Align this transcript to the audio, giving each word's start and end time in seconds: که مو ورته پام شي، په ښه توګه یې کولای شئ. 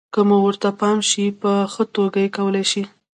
که 0.13 0.21
مو 0.27 0.37
ورته 0.45 0.69
پام 0.79 0.97
شي، 1.09 1.25
په 1.41 1.51
ښه 1.73 1.83
توګه 1.95 2.17
یې 2.23 2.29
کولای 2.37 2.65
شئ. 2.71 2.83